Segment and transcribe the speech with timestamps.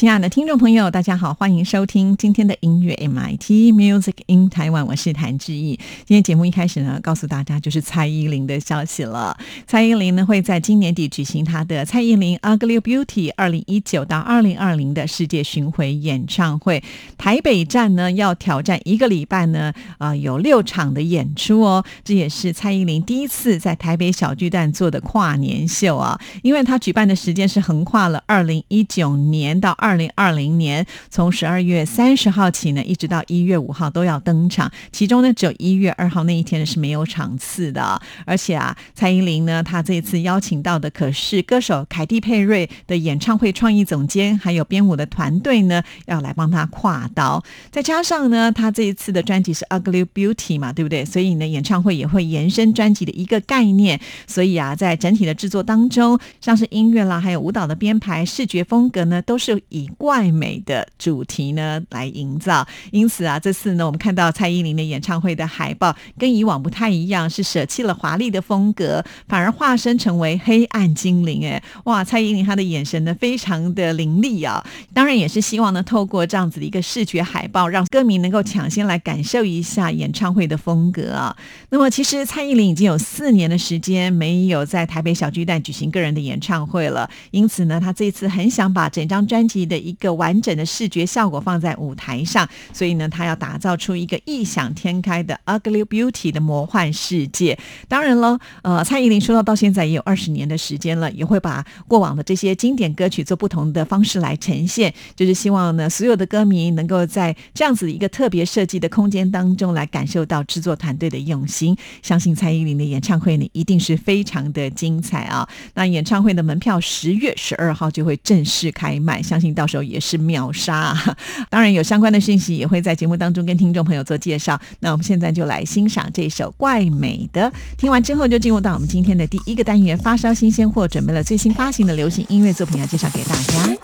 [0.00, 5.78] 亲爱的听众朋友，大家好，欢迎收听今天的音乐 MIT Music in Taiwan，我是谭志毅。
[6.06, 9.36] 今天节目一开始呢，告诉大家就是蔡依林的消息了。
[9.66, 16.82] 蔡依林呢会在今年底举行她的蔡依林 Ugly Beauty 二零一九到二零二零的世界巡回演唱会。
[17.18, 21.84] 台北站呢要挑战一个礼拜呢，啊有六场的演出哦。
[22.02, 29.89] 这也是蔡依林第一次在台北小巨蛋做的跨年秀啊，因为她举办的时间是横跨了二零一九年到二。
[29.90, 34.70] 二零二零年从十二月三十号起呢，一直到一月五号都要登场。
[34.92, 38.00] 其中呢，只有一月二号那一天是没有场次的。
[38.24, 47.42] 而且啊，蔡依林呢，她这一次邀请到的可是歌手凯蒂佩瑞的演唱会创意总监，还有编舞的团队呢，要来帮她跨刀。
[47.72, 51.04] 再加上呢，她这一次的专辑是 Ugly Beauty 嘛，对不对？
[51.04, 53.98] 所以呢，演唱会也会延伸专辑的一个概念。
[54.28, 71.46] 所以啊，在整体的制作当中，像是音乐啦，还有舞蹈的编排、视觉风格呢，都是以以怪美的主题呢来营造，因此啊，这次呢，我们看到蔡依林的演唱会的海报跟以往不太一样，是舍弃了华丽的风格，反而化身成为黑暗精灵。
[71.46, 74.64] 哎，哇，蔡依林她的眼神呢非常的凌厉啊！
[74.92, 81.34] 当然也是希望呢，透过这样子的一个视觉海报，让歌迷能够抢先来感受一下演唱会的风格啊。
[81.70, 89.60] 那么，其实蔡依林已经有四年的时间没有在台北小巨蛋举行个人的演唱会了，因此呢，她这次很想把整张专辑。
[89.70, 97.56] 的一个完整的视觉效果放在舞台上，所以呢，他要打造出一个异想天开的 Ugly Beauty 的魔幻世界。
[97.88, 111.76] 当然了，呃，蔡依林出道到现在也有二十年的时间了，也会把过往的这些经典歌曲做不同的方式来呈现，就是希望呢，所有的歌迷能够在这样子一个特别设计的空间当中来感受到制作团队的用心。
[112.02, 115.48] 相信蔡依林的演唱会呢，一定是非常的精彩啊！
[115.74, 119.54] 那演唱会的门票十月十二号就会正式开卖，相信。
[119.60, 120.96] 到时候也是秒杀，
[121.50, 124.58] 当然有相关的讯息也会在节目当中跟听众朋友做介绍。
[124.78, 133.79] 那我们现在就来欣赏这首怪美的，听完之后就进入到我们今天的第一个单元——发烧新鲜货，准备了最新发行的流行音乐作品要介绍给大家。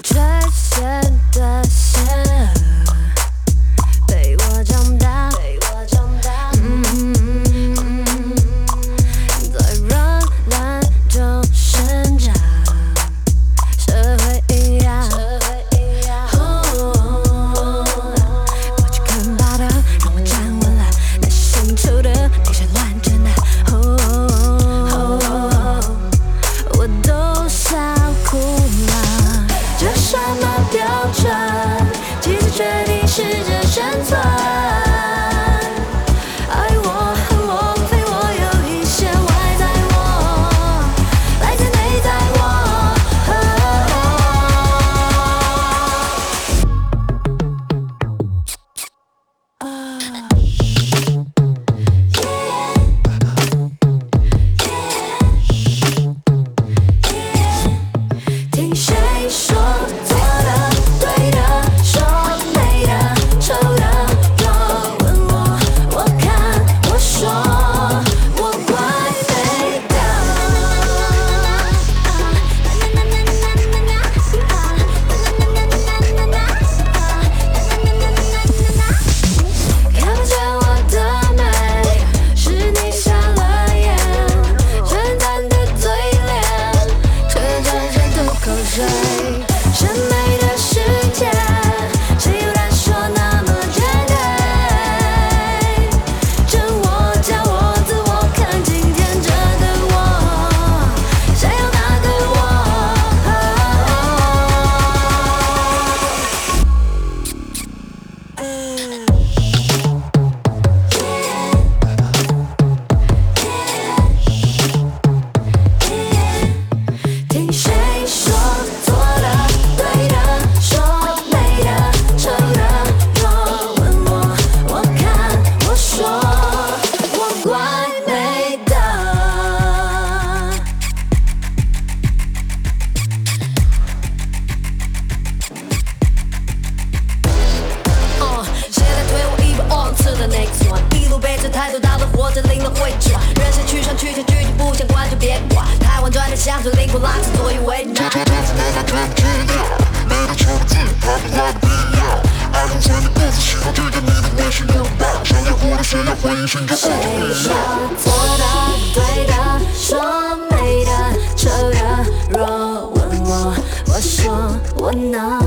[164.86, 165.40] 我能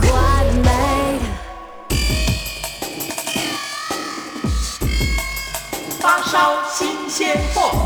[0.00, 0.08] 怪
[0.64, 1.26] 美的。
[6.00, 7.85] 发烧新鲜货。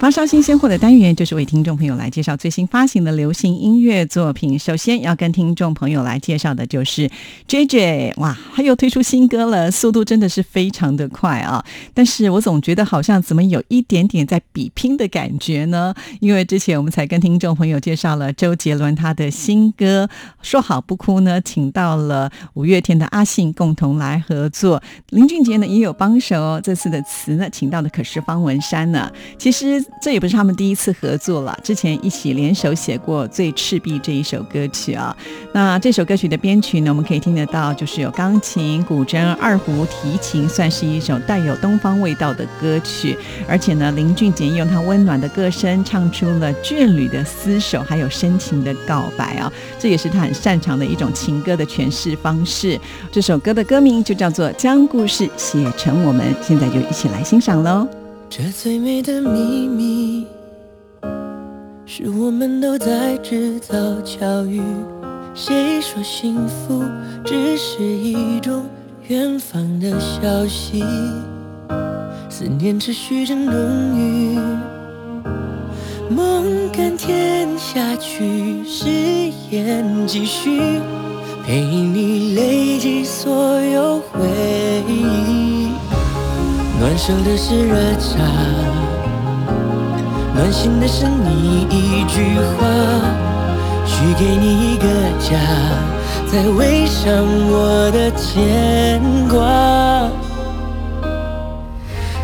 [0.00, 4.58] 发烧新鲜货的单元就是为听众朋友来介绍最新发行的流行音乐作品。
[4.58, 7.10] 首先要跟听众朋友来介绍的就是
[7.46, 11.62] J J，哇，他又推出新歌了，速度真的是非常的快啊！
[11.92, 15.94] 但是我总觉得好像怎么有一点点在比拼的感觉呢？
[16.20, 20.08] 因为之前我们才跟听众朋友介绍了周杰伦他的新歌
[20.40, 26.60] 《说好不哭》呢，请到了五月天的阿信共同来合作，林俊杰呢也有帮手哦。
[26.64, 29.12] 这次的词呢，请到的可是方文山呢。
[29.36, 35.16] 其实这也不是他们第一次合作了，之前一起联手写过《最赤壁》这一首歌曲啊。
[35.52, 43.16] 那这首歌曲的编曲呢，我们可以听得到，就是有钢琴、古筝、二胡、提琴，算是一首带有东方味道的歌曲。
[43.48, 52.80] 而且呢，林俊杰用他温暖的歌声唱出了眷侣的厮守，还有深情的告白啊，这也是他很擅长的一种情歌的诠释方式。
[53.12, 57.99] 这首歌的歌名就叫做《将故事写成我们》，现在就一起来欣赏喽。
[58.32, 60.24] 这最美的秘密，
[61.84, 64.62] 是我们都在制造巧遇。
[65.34, 66.84] 谁说幸福
[67.24, 68.66] 只是一种
[69.08, 70.84] 远方的消息？
[72.28, 74.38] 思念持续着浓郁，
[76.08, 78.88] 梦甘甜下去，誓
[79.50, 80.60] 言继续，
[81.44, 84.20] 陪你累积所有回
[84.88, 85.59] 忆。
[86.80, 88.24] 暖手的是热茶，
[90.34, 92.66] 暖心的是你一句话，
[93.84, 94.86] 许给你一个
[95.20, 95.36] 家，
[96.26, 97.12] 再围上
[97.50, 98.98] 我的牵
[99.28, 100.08] 挂。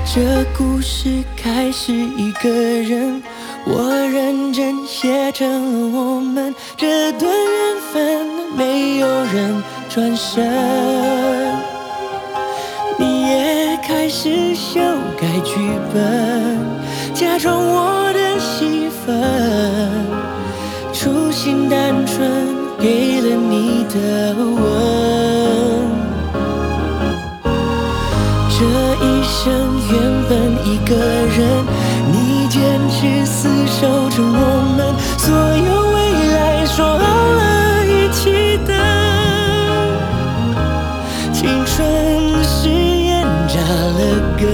[0.06, 3.22] 这故事开始一个人，
[3.66, 8.26] 我认真写成了我们这段缘分，
[8.56, 11.35] 没有人转身。
[14.06, 14.78] 开始修
[15.20, 15.56] 改剧
[15.92, 16.56] 本，
[17.12, 19.20] 假装我的戏份，
[20.92, 22.30] 初心单纯，
[22.78, 24.62] 给了你的吻。
[28.48, 28.62] 这
[29.04, 29.42] 一生
[29.90, 29.98] 原
[30.28, 31.66] 本一个人，
[32.12, 35.96] 你坚持厮守着我们所有未
[36.32, 37.02] 来，说好
[37.40, 38.70] 了一起等。
[41.32, 41.74] 青春
[42.44, 42.70] 是
[43.56, 44.00] 下了
[44.36, 44.44] 根，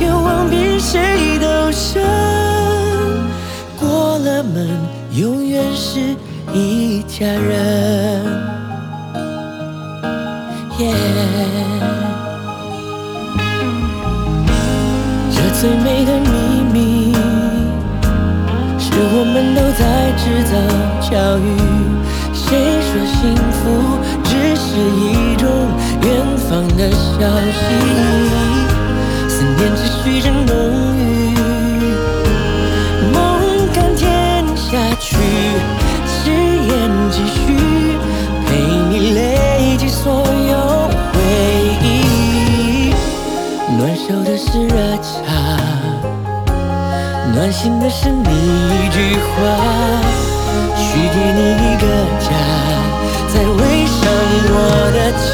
[0.00, 2.02] 愿望比谁都深。
[3.78, 4.66] 过了门，
[5.12, 6.00] 永远是
[6.54, 8.24] 一家人。
[10.78, 10.88] Yeah
[15.30, 16.32] 这最美的秘
[16.72, 16.76] 密，
[18.78, 19.82] 是我们都在
[20.16, 20.52] 制造
[21.02, 21.46] 巧遇。
[22.34, 22.40] 谁
[22.80, 23.20] 说幸
[23.52, 23.60] 福
[24.24, 25.04] 只是一
[26.52, 27.16] 方的消
[27.50, 27.64] 息？
[29.26, 30.52] 思念持续着浓
[30.98, 31.00] 郁，
[33.10, 33.16] 梦
[33.72, 35.16] 甘甜下去，
[36.06, 36.70] 誓言
[37.10, 37.56] 继续，
[38.46, 38.50] 陪
[38.90, 41.16] 你累积所有回
[41.82, 41.86] 忆。
[43.78, 45.56] 暖手的是热茶，
[47.34, 49.32] 暖心的是你一句话，
[50.76, 50.82] 许
[51.14, 51.86] 给你一个
[52.20, 52.28] 家，
[53.32, 53.96] 再围上
[54.54, 54.56] 我
[54.92, 55.32] 的牵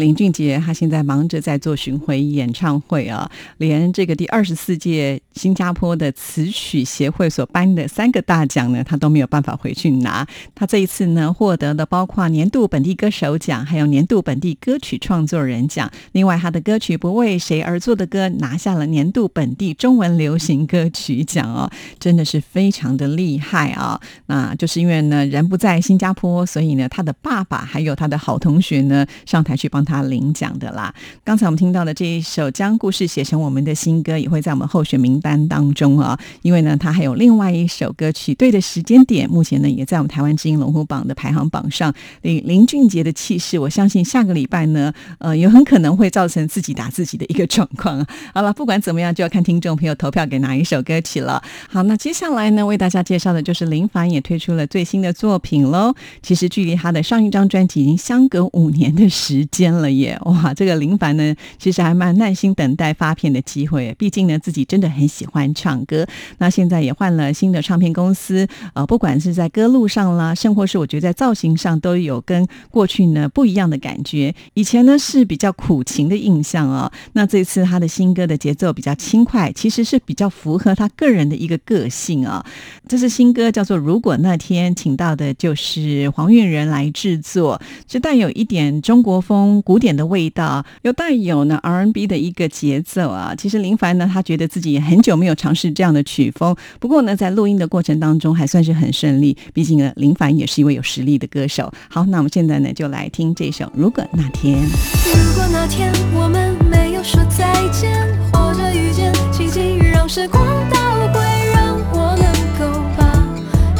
[0.00, 10.26] 林俊杰，他现在忙着在做巡回演唱会啊，连这个第二十四届新加坡的词曲协会所颁的三个大奖呢，他都没有办法回去拿。
[10.54, 15.90] 他这一次呢，获得的包括年度本地歌手奖，还有年度本地歌曲创作人奖。
[16.12, 24.00] 另外，他的歌曲《不为谁而作的歌》拿下了年度本地中文流行歌曲奖哦，真的是非常的厉害啊！
[24.26, 30.94] 那就是因为呢，人不在新加坡，所以呢，他的爸爸还有他的好同学呢，上台去帮他他领奖的啦。
[31.24, 36.18] 刚才我们听到的这一首《将故事写成我们的新歌》，也会在我们候选名单当中啊。
[36.42, 41.92] 因为呢，他还有另外一首歌曲《对的时间点》，目前呢也在我们台湾知音龙虎榜的排行榜上。
[42.22, 48.06] 林林俊杰的气势，我相信下个礼拜呢，呃，也很可能会造成自己打自己的一个状况啊。
[48.34, 51.42] 好了，不管怎么样，就要看听众朋友投票给哪一首歌曲了。
[51.68, 55.94] 好，那接下来呢，为大家介绍的就是林凡也推出了最新的作品喽。
[56.22, 60.18] 其实距离他的上一张专辑已经相隔五年的时间了了耶！
[60.24, 66.06] 哇，这个林凡呢，其实还蛮耐心等待发片的机会，毕竟呢自己真的很喜欢唱歌。
[66.38, 74.34] 那现在也换了新的唱片公司，呃，不管是在歌路上啦，甚或是我觉得在造型上都有跟过去呢不一样的感觉。
[74.54, 82.44] 以前呢是比较苦情的印象哦，那这次他的新歌的节奏比较轻快，其实是比较符合他个人的一个个性啊、
[82.88, 93.32] 这是新歌叫做《如果那天》，请到的就是黄韵仁来制作，是带有一点中国风古典的味道，又带有呢 R N B 的一个节奏啊。
[93.38, 99.38] 其实林凡呢，他觉得自己也很久没有尝试这样的曲风，不过呢，在录音的过程当中还算是很顺利。
[99.54, 101.72] 毕竟呢，林凡也是一位有实力的歌手。
[101.88, 104.58] 好，那我们现在呢，就来听这首《如果那天》。
[105.06, 107.92] 如果那天我们没有说再见，
[108.32, 110.80] 或者遇见奇迹，让时光倒
[111.14, 111.20] 回，
[111.54, 112.26] 让我能
[112.58, 113.04] 够把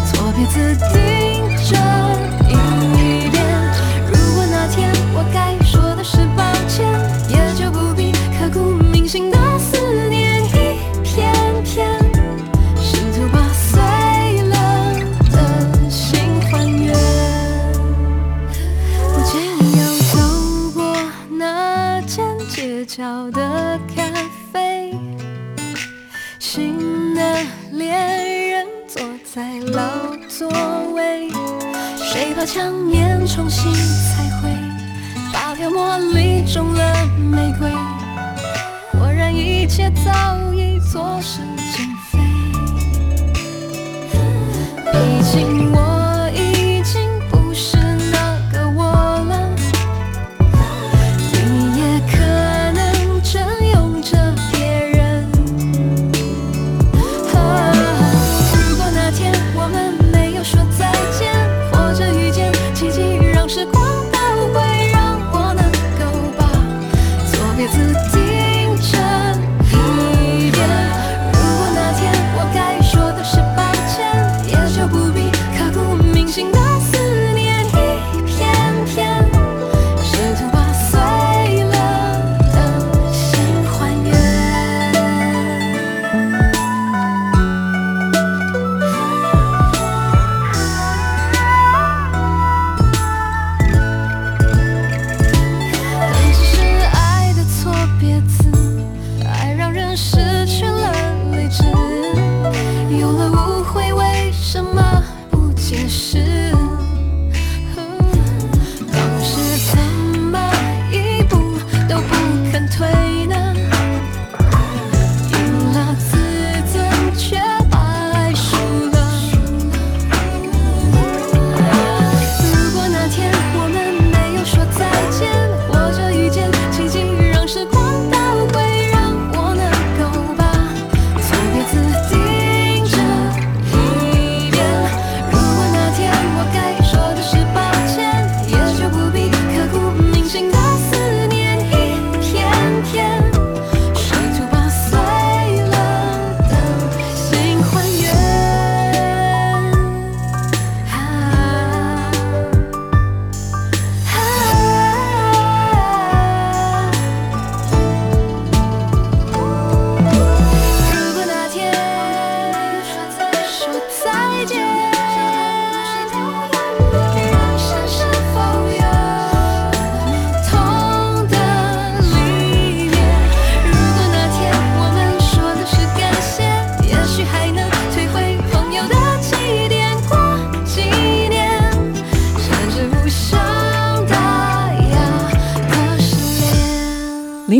[0.07, 2.10] 错别字订正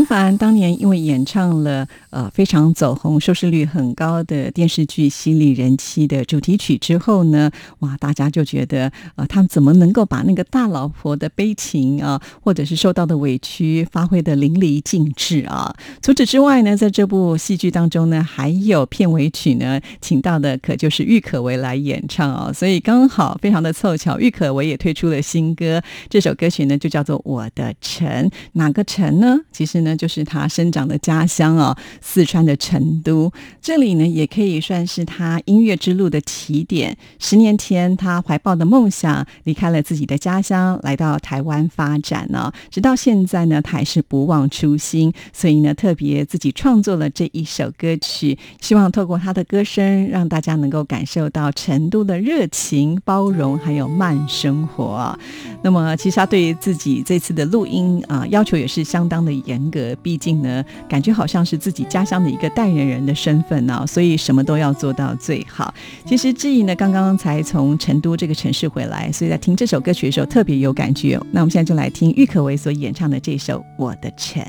[0.05, 15.75] 凡当年因为演唱了呃非常走红、收视率很高的电视剧《犀利人妻》的主题曲之后呢，哇，大家就觉得呃，他们怎么能够把那个大老婆的悲情啊，或者是受到的委屈发挥的淋漓尽致啊？
[16.01, 28.07] 除此之外呢，在这部戏剧当中呢，还有片尾曲呢，请到的可就是郁可唯来演唱啊，所以刚好非常的凑巧，郁可唯也推出了新歌，这首歌曲呢就叫做《我的城》，
[28.53, 29.39] 哪个城呢？
[29.51, 33.31] 其实呢，就是他生长的家乡哦，四川的成都。
[33.61, 36.97] 这里呢，也可以算是他音乐之路的起点。
[37.19, 42.51] 十年前，他怀抱的梦想离开了自己的家乡，来到台湾发展呢。
[42.69, 55.17] 直到现在呢，他还是不忘初心，所以呢，特别自己创作了这一首歌曲，希望透过他的歌声，让大家能够感受到成都的热情、包容，还有慢生活。
[55.63, 59.80] 那么，其实他对于自己这次的录音啊，要求也是相当的严格。
[60.01, 65.73] 毕竟呢，感觉好像是自己家乡的一个代言人的身份呢，所以什么都要做到最好。
[66.05, 71.19] 其实志毅呢，刚刚才从成都这个城市回来，所以在听这首歌曲的时候特别有感觉。
[71.31, 74.43] 那我们现在就来听郁可唯所演唱的这首《我的城》。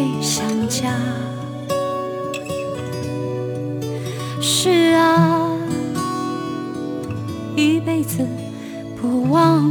[0.00, 0.94] 是最想家。
[4.40, 5.50] 是啊，
[7.54, 8.26] 一辈子
[9.00, 9.62] 不忘。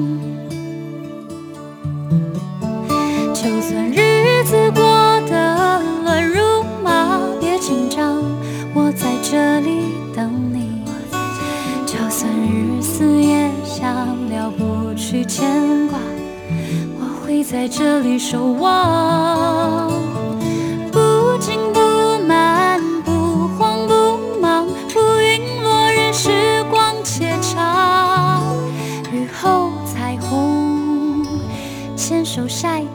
[3.34, 4.84] 就算日子过
[5.28, 8.22] 得乱如麻，别紧张，
[8.76, 9.82] 我在这里
[10.16, 10.84] 等你。
[11.88, 13.96] 就算日思夜想，
[14.30, 15.98] 了不去牵挂，
[17.00, 20.09] 我会在这里守望。
[32.40, 32.89] 手晒。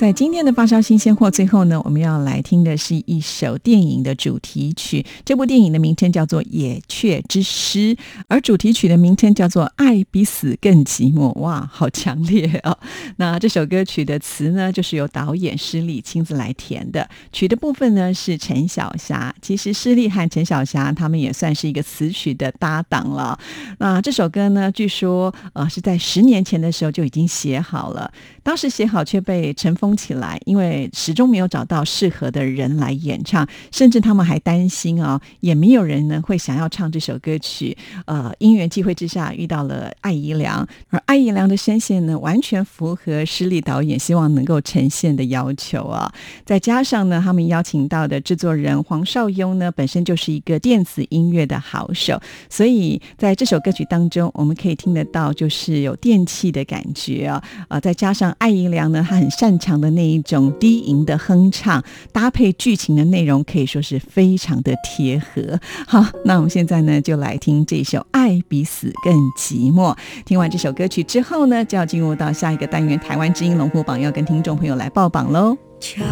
[0.00, 5.04] 在今天的发烧新鲜货最后呢，我们要来听的是一首电影的主题曲。
[5.26, 7.94] 这部电影的名称叫做《野雀之诗》，
[8.26, 11.34] 而主题曲的名称叫做《爱比死更寂寞》。
[11.40, 12.78] 哇，好强烈哦！
[13.16, 19.34] 那这首歌曲的词呢，就是由导演施力亲自来填的，曲的部分呢是陈小霞。
[19.42, 23.38] 其实施力和陈小霞他们也算是一个词曲的搭档了。
[23.78, 28.10] 那这首歌呢，据说呃是在十年前的时候就已经写好了。
[28.50, 37.78] 当时写好却被尘封起来，因为始终没有找到适合的人来演唱，甚至他们还担心啊、也没有人呢会想要唱这首歌曲。
[38.06, 46.12] 呃，因缘际会之下遇到了艾怡良，而艾怡良的声线呢，完全符合施力导演希望能够呈现的要求啊。
[46.44, 65.60] 再加上呢，他们邀请到的制作人黄少雍呢，本身就是一个电子音乐的好手，所以在这首歌曲当中，我们可以听得到就是有电器的感觉啊，呃，再加上艾怡良呢，他很擅长的那一种低吟的哼唱，搭配剧情的内容，可以说是非常的贴合。
[65.86, 69.94] 好，那我们现在呢，就来听这首《爱比死更寂寞》。
[70.24, 75.54] 听完这首歌曲之后呢，就要进入到下一个单元——台湾之音龙虎榜，要跟听众朋友来报榜喽。
[75.78, 76.02] 就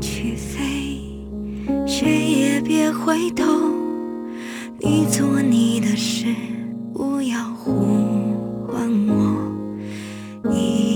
[0.00, 0.64] 去飞，
[1.86, 3.44] 谁也别回头。
[4.78, 6.24] 你做你的事，
[6.94, 7.70] 不要呼
[8.66, 9.36] 唤我。
[10.50, 10.89] 一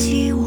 [0.00, 0.39] 忘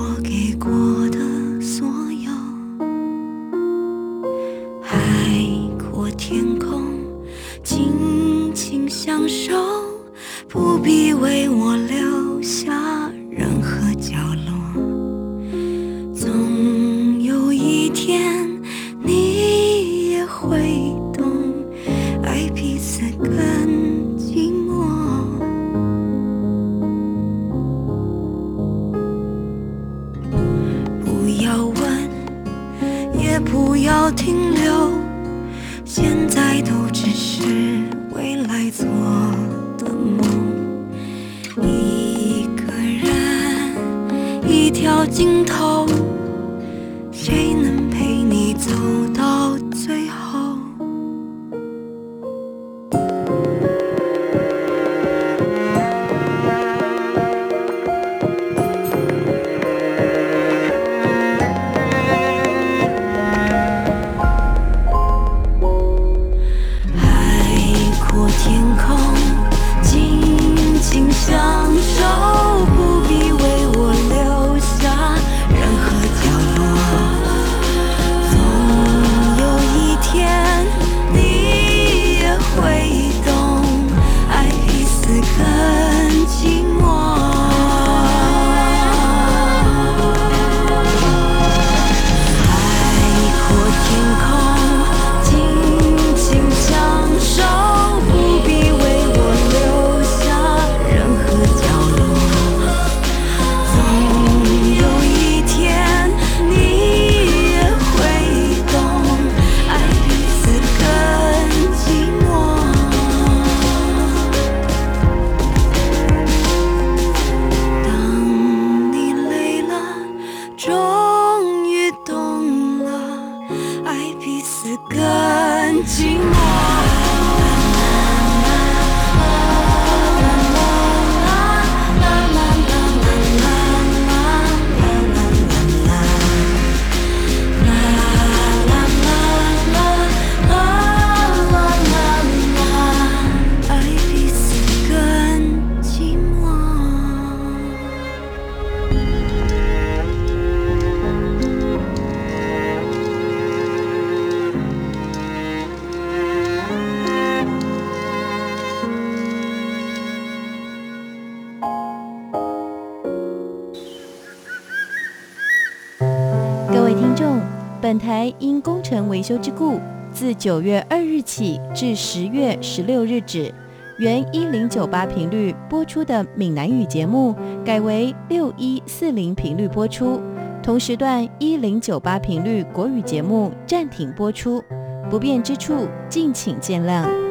[167.93, 169.79] 本台因工程维修之故，
[170.12, 173.53] 自九月二日起至十月十六日止，
[173.99, 180.19] 原一零九八频率播出的闽南语节目，改为六一四零频率播出。
[180.63, 184.60] 同时段一零九八频率国语节目暂停播出，
[185.08, 187.23] 不便之处敬请见谅。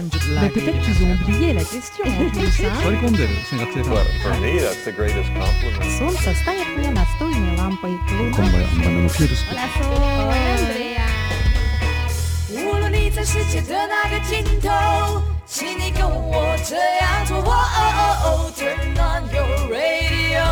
[0.00, 2.64] Peut-être qu'ils ont oublié la question en plus.
[2.64, 2.72] hein.
[2.82, 3.92] 取り込んでる先学生さん。
[3.92, 5.84] Well, for me, that's the greatest compliment.
[5.98, 7.98] Солнце стоит мне настольной лампой.
[8.08, 9.44] こんばんは、バナナのピュールス。
[12.54, 14.68] 无论你在世界的哪个尽头，
[15.46, 17.36] 请你跟我这样做。
[17.38, 20.42] 哦哦哦，Turn on your radio。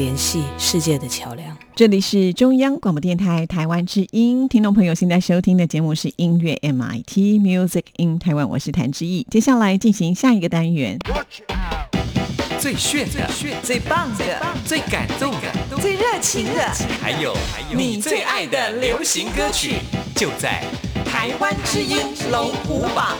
[0.00, 1.54] 联系世界的桥梁。
[1.74, 9.26] 这里是中央广播电台台湾之音，听众朋友现在收听的节目是音乐 MIT Music in Taiwan，我是谭志毅。
[9.30, 10.98] 接下来进行下一个单元，
[12.58, 13.28] 最炫的、
[13.62, 16.66] 最棒的、最感动的、最热情的，
[17.02, 17.36] 还有
[17.70, 19.74] 你最爱的流行歌曲，
[20.16, 20.64] 就在
[21.04, 21.98] 台湾之音
[22.32, 23.18] 龙虎榜。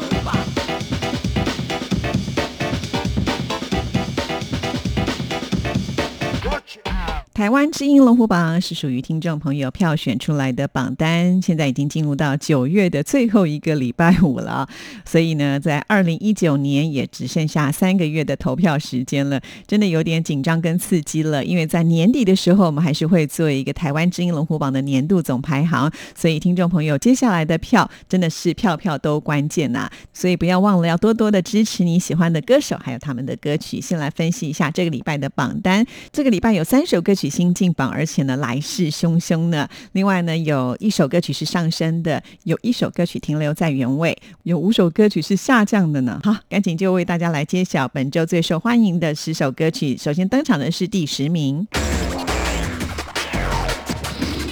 [7.40, 14.68] 台湾之音龙虎榜是属于听众朋友票选出来的榜单，现在已经进入到九月的最后一个礼拜五了，
[15.07, 21.42] 所以呢，在二零一九年也只剩下三个月的投票时间了，真的有点紧张跟刺激了。
[21.42, 33.81] 因为在年底的时候，我们还是会做一个台湾之音龙虎榜的年度总排行，所以听众朋友接下来的票真的是票票都关键呐、所以不要忘了要多多的支持你喜欢的歌手，还有他们的歌曲。
[33.81, 39.68] 先来分析一下这个礼拜的榜单，这个礼拜有三首歌曲新进榜，而且呢来势汹汹呢。
[39.92, 46.20] 另外呢，有一首歌曲是上升的，有一首歌曲停留在原位，有五首歌曲是下降的呢。
[46.24, 49.96] 好，赶紧就为大家来揭晓本周最受欢迎的十首歌曲。
[49.96, 51.66] 首先登场的是第十名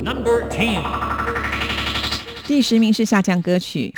[0.03, 0.83] ，Number Ten。
[2.47, 3.93] 第十名是下降歌曲。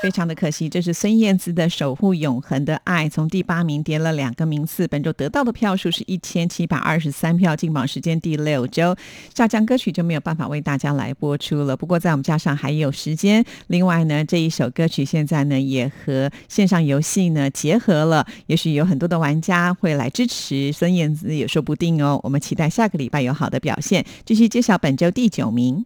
[0.00, 8.94] 非常的可惜，这是孙燕姿的《守护永恒的爱》，从第八名跌了两个名次，本周得到的票数是一千七百二十三票，进榜时间第六周，
[9.34, 11.76] 下降歌曲就没有办法为大家来播出了。
[11.76, 22.20] 不过在我们加上还有时间，另外呢，这一首歌曲现在呢也和线上游戏呢结合了，也许有很多的玩家会来支持孙燕姿，也说不定哦。
[22.22, 25.84] 我们期待下个礼拜有好的表现，继续揭晓本周第九名。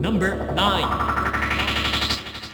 [0.00, 1.19] Number 9.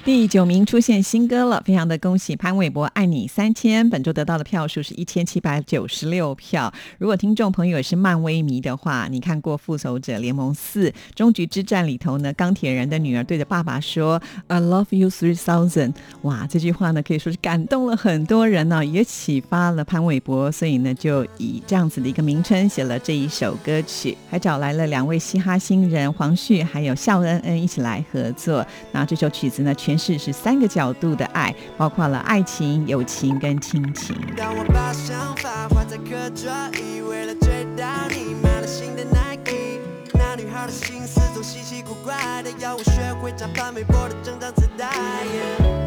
[0.06, 6.72] 第九名出现新歌了，非常的恭喜潘玮柏《爱你三千》，本周得到的票数是一千七百九十六票。
[6.98, 28.64] 如果听众朋友也是漫威迷的话，你看过《复仇者联盟四：终局之战》里头呢，钢铁人的女儿对着爸爸说 “I love you three thousand”，哇，这句话呢可以说是感动了很多人呢、也启发了潘玮柏，所以呢就以这样子的一个名称写了这一首歌曲，还找来了两位嘻哈新人黄旭还有笑恩恩一起来合作。
[28.92, 34.14] 那这首曲子呢全，诠释是三个角度的爱，包括了爱情、友情跟亲情。
[34.36, 39.80] 当我把想法画在课桌椅，为了追到你，买了新的 Nike。
[40.12, 44.90] 那女孩的心思总稀奇古怪的，要我学会唱潘玮柏的整张磁带。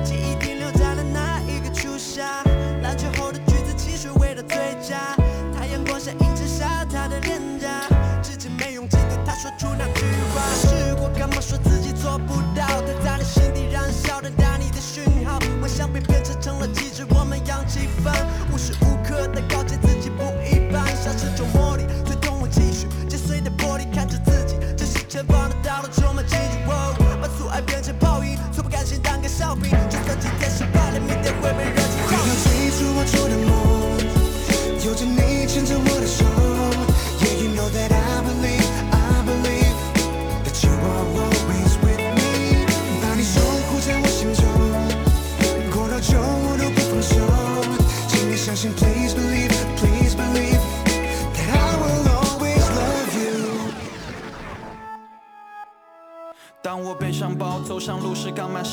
[0.04, 2.44] 记忆停留在了那一个初夏，
[2.82, 5.16] 篮球后的橘子汽水味道最佳。
[5.56, 7.88] 太阳光下映衬下她的脸颊，
[8.24, 10.89] 至今没勇气对她说出那句话。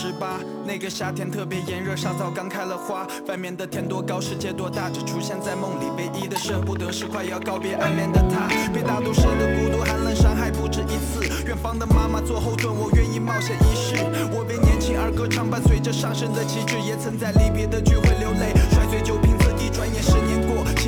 [0.07, 3.05] 十八，那个夏天特别炎热，沙枣刚开了花。
[3.27, 5.90] 外面的天多高，世界多大，只出现在梦里。
[5.99, 11.45] 唯一的舍不得是快要告别暗恋的他，被大都市的孤独寒冷伤害不止一次。
[11.45, 13.97] 远方的妈妈做后盾，我愿意冒险一试。
[14.31, 19.36] 我为年轻而歌唱，伴随着上升的旗帜，也曾在离别的聚会流泪，摔碎酒瓶，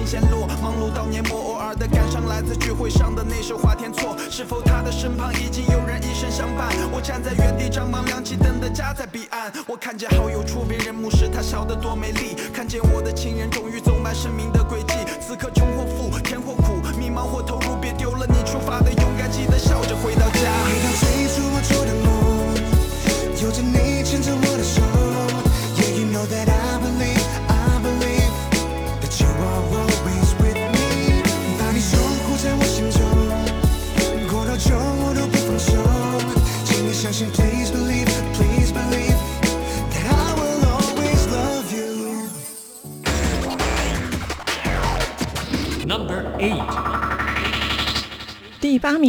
[0.09, 6.73] 陷，落，忙碌到年末，偶尔的感伤来自聚会上的那首《花田错》，是否他的身旁已经有人一生相伴？
[6.91, 9.53] 我站在原地张望，亮起灯的家在彼岸。
[9.67, 12.35] 我看见好友出别人目视，他笑得多美丽。
[12.55, 14.95] 看见我的亲人终于走满生命的轨迹。
[15.21, 19.08] 此刻穷或富，甜或苦，迷茫或投入，别丢了你出发的勇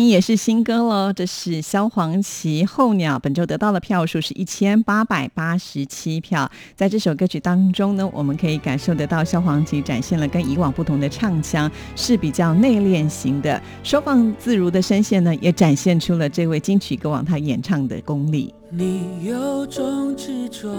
[0.09, 6.49] 也是新歌喽，这是萧煌奇《候鸟》，本周得到的票数是一千八百八十七票。
[6.75, 18.51] 在这首歌曲当中呢，我们可以感受得到萧煌奇展现了跟以往不同的唱腔，是比较内敛型的，收放自如的声线呢，也展现出了这位金曲歌王他演唱的功力。
[18.71, 20.69] 你有种执着，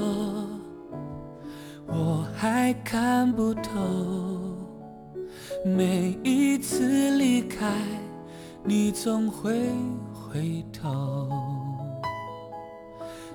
[1.87, 3.71] 我还看不透。
[5.65, 7.67] 每一次离开，
[8.63, 9.51] 你总会
[10.13, 11.29] 回头。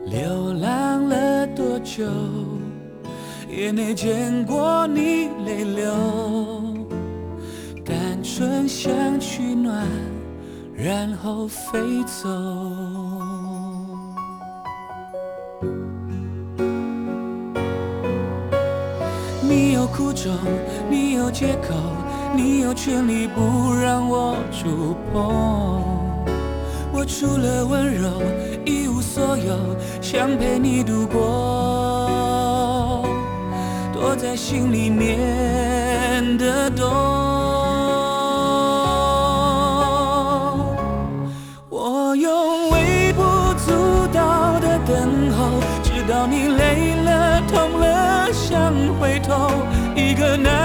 [0.05, 2.05] 流浪了多久，
[3.49, 5.91] 也没见过你泪流。
[7.83, 9.85] 单纯想取暖，
[10.75, 12.27] 然后飞走。
[19.41, 20.31] 你有苦衷，
[20.89, 21.73] 你有借口，
[22.35, 25.81] 你有权利不让我触碰。
[26.91, 28.09] 我除了温柔
[28.65, 29.55] 一无所有，
[30.01, 33.03] 想陪你度过，
[33.93, 36.85] 躲在心里面的洞。
[41.69, 43.23] 我用微不
[43.65, 49.51] 足道的等候，直到你累了、痛了，想回头。
[49.95, 50.64] 一个男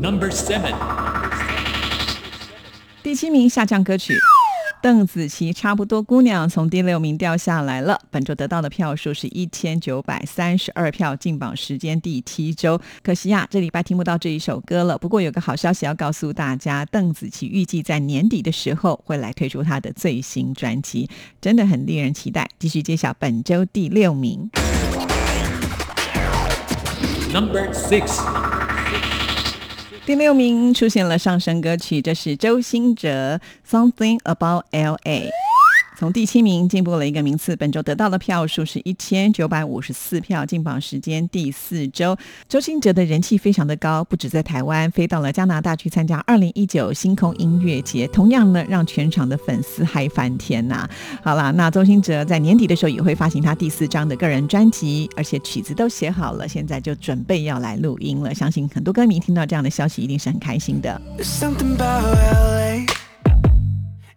[0.00, 0.74] Number seven，
[3.02, 4.14] 第七名下降歌曲。
[4.82, 12.80] 邓紫棋差不多姑娘从第六名掉下来了，本周得到的票数是一千九百三十二票，进榜时间第七周。
[13.02, 14.96] 可惜呀、这礼拜听不到这一首歌了。
[14.96, 21.10] 不过有个好消息要告诉大家，邓紫棋预计在年底的时候会来推出她的最新专辑，
[21.42, 22.48] 真的很令人期待。
[22.58, 24.50] 继续揭晓本周第六名。
[27.34, 28.18] Number six，
[30.10, 35.30] 第六名出现了上升歌曲，这是周兴哲《Something About L.A.》。
[36.00, 42.16] 从第七名进步了一个名次，本周得到的票数是一千九百五十四票，进榜时间第四周。
[42.48, 50.88] 周星哲的人气非常的高，不止在台湾，飞到了加拿大去参加二零一九星空音乐节，同样呢让全场的粉丝嗨翻天呐、
[51.22, 58.32] 好啦，那周星哲在年底的时候也会发行他第四张的个人专辑，而且曲子都写好了，现在就准备要来录音了。
[58.34, 60.98] 相信很多歌迷听到这样的消息，一定是很开心的。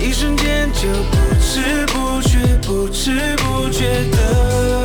[0.00, 4.79] 一瞬间就不知不觉，不知不觉的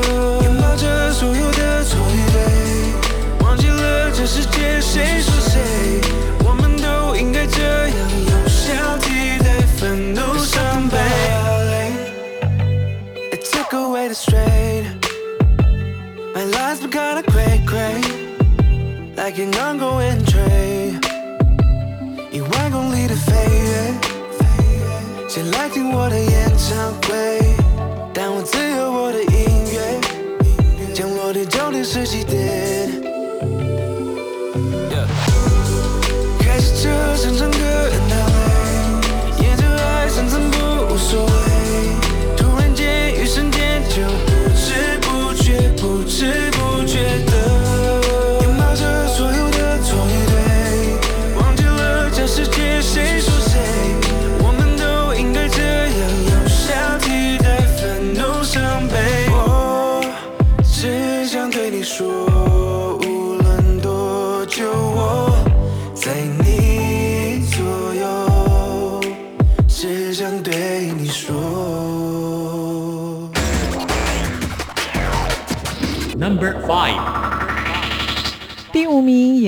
[25.75, 27.04] 听我的演唱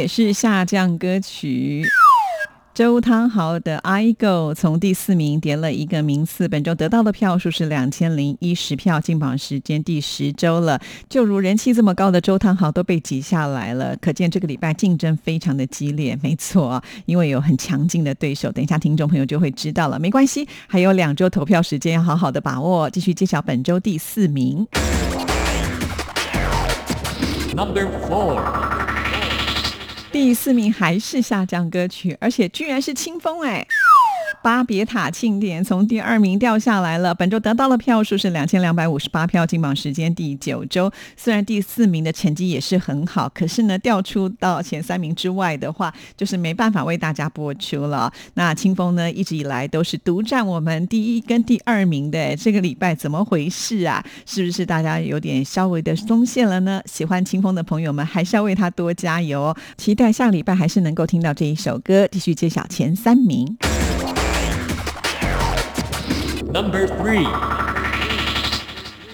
[0.08, 1.84] 是下降歌曲。
[2.74, 10.80] 周汤豪的《I Go》从第四名跌了一个名次，本周得到的票数是两千零一十票，进榜时间第十周了。
[11.10, 16.16] 就如人气这么高的周汤豪都被挤下来了，可见这个礼拜竞争非常的激烈。
[16.22, 19.98] 没错，因为有很强劲的对手，等一下听众朋友就会知道了。
[19.98, 22.88] 没关系，还有两周投票时间，要好好的把握。
[22.92, 24.68] 继续揭晓本周第四名。
[27.56, 28.40] Number four，
[30.18, 33.64] 第四名还是下降歌曲，而且居然是清风哎。
[34.44, 40.90] 巴别塔庆典从第二名掉下来了，本周得到的票数是两千两百五十八票，进榜时间第九周。
[41.18, 48.12] 虽然第四名的成绩也是很好，可是呢，掉出到前三名之外的话，就是没办法为大家播出了。
[48.36, 54.04] 那清风呢，一直以来都是独占我们第一跟第二名的，这个礼拜怎么回事啊？
[54.26, 56.82] 是不是大家有点稍微的松懈了呢？
[56.86, 59.56] 喜欢清风的朋友们，还是要为他多加油！
[59.78, 63.58] 期待下礼拜还是能够听到这一首歌，继续揭晓前三名。
[66.50, 67.67] Number 3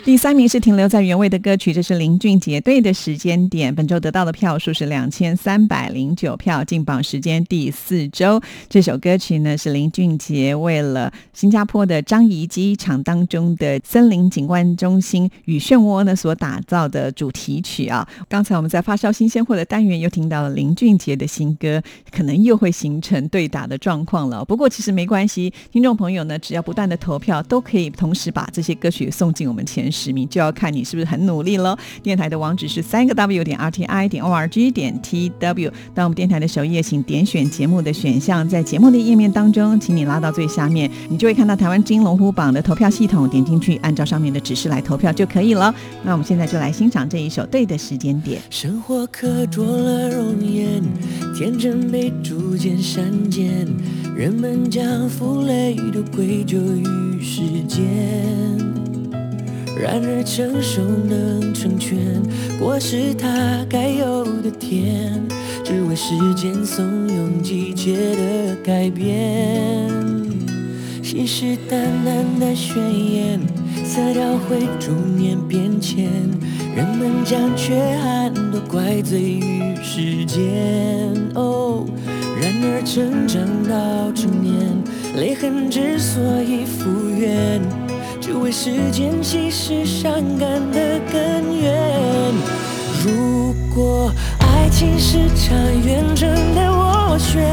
[0.06, 3.74] 第三名是停留在原位的歌曲，这是林俊杰对的时间点。
[3.74, 8.42] 本周得到的票数是两千三百零九票，进榜时间第四周。
[8.68, 18.06] 这首歌曲呢是林俊杰为了新加坡的樟宜机场当中的森林景观中心与漩涡呢所打造的主题曲啊。
[18.28, 21.82] 刚才我们在发烧新鲜货的单元又听到了林俊杰的新歌，
[22.12, 24.44] 可能又会形成对打的状况了。
[24.44, 31.78] 不过其实没关系，听众朋友呢只要不断的投票，都可以同时把这些歌曲送进我们前十名，就要看你是不是很努力喽。
[32.02, 35.72] 电台的网址是三个 W 点 RTI 点 ORG 点 TW。
[35.94, 45.74] 到我们电台的首页，请点选节目的选项，在节目的页面当中，请你拉到最下面，你就会看到台湾金龙虎榜的投票系统，点进去，按照上面的指示来投票就可以了。
[46.04, 48.42] 那我们现在就来欣赏这一首《对的时间点》。
[48.50, 50.82] 生活刻着了容颜，
[51.38, 53.68] 天真被逐渐删减，
[54.16, 58.83] 人们将负累都归咎于时间。
[59.76, 61.98] 然而成熟能成全，
[62.60, 65.22] 果实它该有的甜，
[65.64, 69.12] 只为时间怂恿季节的改变。
[71.02, 72.78] 信誓旦旦的宣
[73.14, 73.40] 言，
[73.84, 76.10] 色调会逐年变迁，
[76.76, 80.44] 人们将缺憾都怪罪于时间。
[81.36, 81.86] 哦，
[82.40, 84.54] 然而成长到成年，
[85.18, 87.83] 泪痕之所以复原。
[88.40, 92.34] 为时间稀释伤感的根源。
[93.04, 97.44] 如果爱情是场远征的斡旋，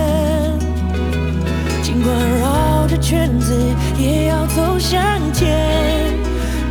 [1.82, 3.54] 尽管绕着圈子，
[3.98, 5.00] 也要走向
[5.32, 6.14] 前。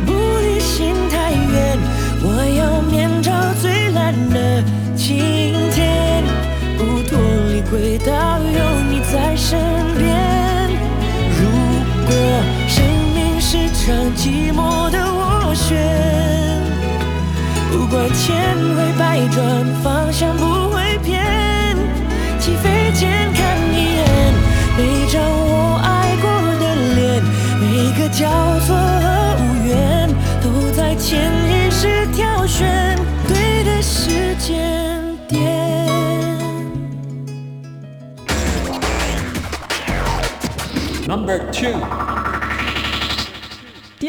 [0.06, 1.78] 不离心太远，
[2.22, 4.62] 我要面朝最蓝的
[4.96, 6.24] 晴天，
[6.78, 7.18] 不脱
[7.52, 9.58] 离轨道，有你在身
[14.20, 15.78] 寂寞的斡旋，
[17.72, 18.36] 不管千
[18.76, 21.74] 回百转，方向不会偏。
[22.38, 24.04] 起飞前看一眼，
[24.76, 26.28] 每张我爱过
[26.60, 26.64] 的
[26.96, 27.22] 脸，
[27.62, 27.64] 每
[27.98, 28.28] 个交
[28.66, 30.06] 错和无缘，
[30.42, 35.40] 都在潜意识挑选对的时间点。
[41.08, 41.72] Number two，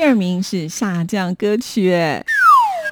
[0.02, 1.91] 第二名是下降歌曲，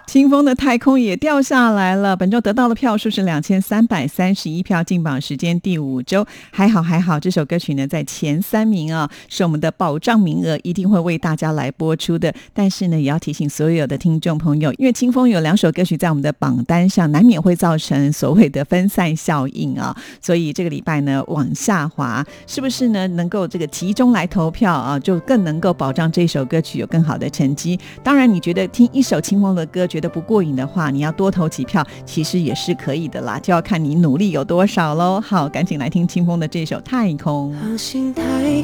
[0.09, 2.17] 清风的太空也掉下来了。
[2.17, 6.25] 本周得到的票数是两千三百三十一票，进榜时间第五周。
[6.49, 12.33] 还好还好，这首歌曲呢在前三名啊，是我们的保障名额，一定会为大家来播出的。
[12.55, 19.95] 但是呢，也要提醒所有的听众朋友，因为清风有两首歌曲在我们的榜单上，难免会造成所谓的分散效应啊。
[20.19, 27.79] 所以这个礼拜呢往下滑，是不是呢能够这个集中来投票啊，就更能够保障这首歌曲有更好的成绩。
[28.03, 35.19] 当然，你觉得听一首清风的歌曲觉得不过瘾的话，你要多投几票，其实也是可以的啦，就要看你努力有多少喽。
[35.19, 37.53] 好，赶紧来听清风的这首《太空》。
[37.59, 38.23] 航行太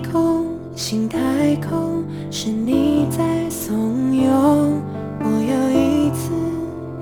[0.10, 0.46] 空，
[0.78, 1.20] 行太
[1.58, 3.76] 空，是你在怂
[4.14, 4.30] 恿
[5.20, 6.32] 我又一次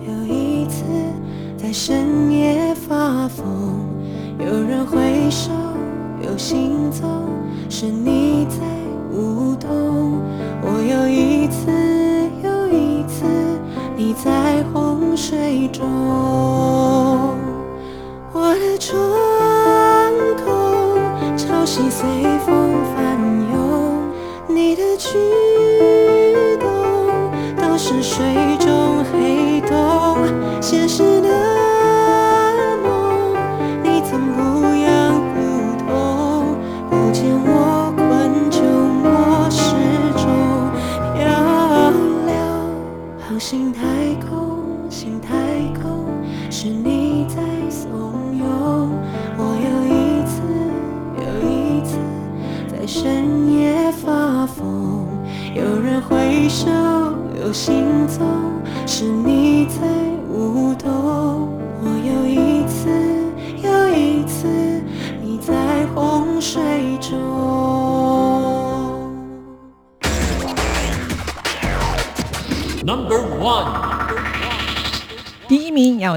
[0.07, 0.84] 又一次
[1.55, 3.45] 在深夜发疯。
[4.39, 5.51] 有人挥手，
[6.23, 7.03] 有行走，
[7.69, 8.22] 是你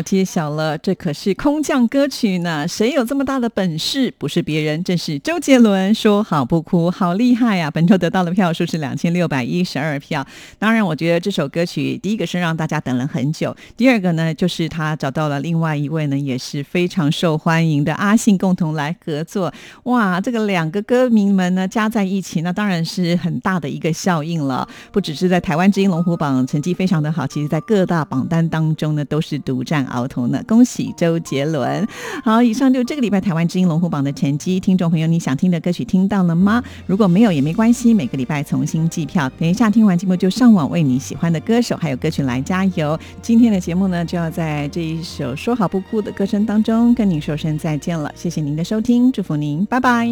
[0.06, 2.66] 揭晓了，这可是空降歌曲呢！
[2.68, 4.14] 谁有这么大的本事？
[4.16, 5.92] 不是别人，正是周杰伦。
[5.92, 10.24] 说好不哭，好厉害呀、本周得到的票数是两千六百一十二票。
[10.60, 19.52] 当然，我觉得这首歌曲第一个是让大家等了很久，第二个呢，就是他找到了另外一位呢，也是非常受欢迎的阿信共同来合作。
[19.82, 24.68] 哇，这个两个歌迷们呢加在一起，那当然是很大的一个效应了。
[24.92, 30.42] 不只是在台湾之音龙虎榜成绩非常的好，其实在各大榜单当中呢都是独占啊鳌头呢。
[30.46, 31.86] 恭喜周杰伦！
[32.24, 34.60] 好，以上就这个礼拜台湾之音龙虎榜的成绩。
[34.60, 36.62] 听众朋友，你想听的歌曲听到了吗？
[36.86, 39.30] 如果没有也没关系，每个礼拜重新计票。
[39.38, 42.98] 等一下听完节目就上网为你喜欢的歌手还有歌曲来加油。
[43.20, 48.10] 今天的节目呢就要在这一首说好不哭的歌声当中跟您说声再见了。
[48.14, 50.06] 谢谢您的收听，祝福您，拜拜。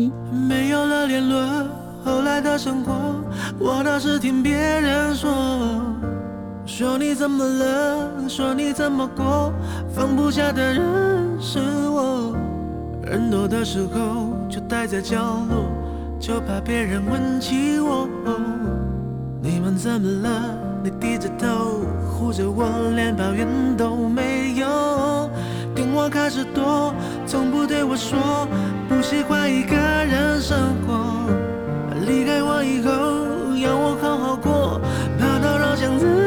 [0.49, 1.69] 没有了联络，
[2.05, 2.93] 后来的生活，
[3.59, 5.31] 我倒是听别人说，
[6.67, 9.53] 说你怎么了，说你怎么过，
[9.95, 10.83] 放不下的人
[11.39, 12.35] 是我。
[13.03, 15.19] 人多的时候就待在角
[15.51, 15.67] 落，
[16.19, 18.09] 就怕别人问起我。
[19.43, 20.59] 你们怎么了？
[20.83, 23.47] 你低着头护着我，连抱怨
[23.77, 25.31] 都没有。
[25.75, 26.95] 电话开始多，
[27.27, 28.49] 从不对我说
[28.89, 31.29] 不喜欢一个人生活。
[32.07, 34.81] 离开我以后，要我好好过，
[35.19, 36.24] 跑到老想自。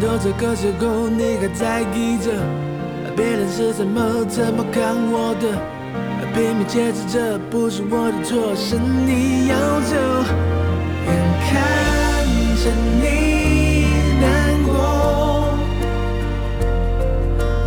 [0.00, 2.30] 都这个时候，你还在意着
[3.16, 5.58] 别人是怎么怎么看我的，
[6.34, 9.96] 拼命解释这不是我的错，是你要走。
[11.04, 11.10] 眼
[11.50, 11.50] 看
[12.62, 12.70] 着
[13.02, 13.04] 你
[14.20, 14.24] 难
[14.64, 14.70] 过，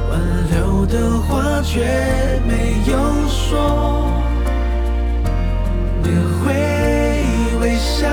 [0.10, 0.12] 挽
[0.52, 0.96] 留的
[1.28, 1.74] 话却
[2.48, 2.52] 没
[2.90, 2.92] 有
[3.28, 4.08] 说，
[6.02, 6.06] 你
[6.40, 6.54] 会
[7.60, 8.08] 微笑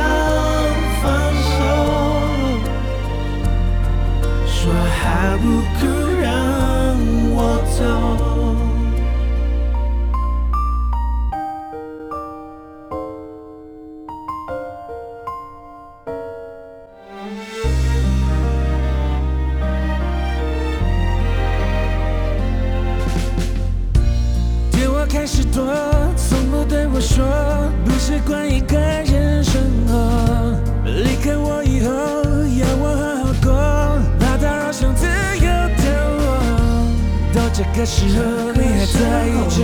[37.70, 38.22] 那个时候
[38.54, 38.98] 你还在
[39.28, 39.56] 意着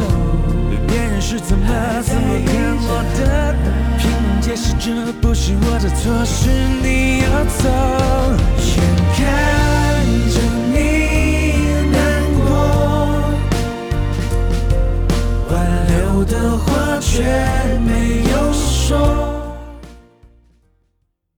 [0.86, 1.66] 别人是怎么
[2.02, 3.56] 怎么看我的，
[3.98, 6.48] 拼命解释这不是我的错，是
[6.80, 7.68] 你要走，
[8.60, 8.72] 眼
[9.16, 9.18] 看
[10.30, 10.36] 着
[10.70, 10.76] 你
[11.90, 11.96] 难
[12.38, 12.46] 过，
[15.50, 15.52] 挽
[15.88, 16.64] 留的话
[17.00, 17.10] 却
[17.84, 19.33] 没有说。